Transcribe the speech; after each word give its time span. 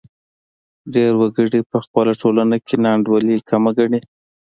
ډېر 0.93 1.11
وګړي 1.21 1.59
په 1.71 1.77
خپله 1.85 2.11
ټولنه 2.21 2.57
کې 2.65 2.75
ناانډولي 2.83 3.35
کمه 3.49 3.71
ګڼي. 3.77 3.99